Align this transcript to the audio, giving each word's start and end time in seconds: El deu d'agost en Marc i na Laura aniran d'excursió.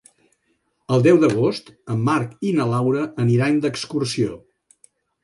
El 0.95 1.01
deu 1.07 1.19
d'agost 1.23 1.69
en 1.95 2.01
Marc 2.07 2.33
i 2.53 2.53
na 2.61 2.67
Laura 2.71 3.05
aniran 3.25 3.61
d'excursió. 3.67 4.39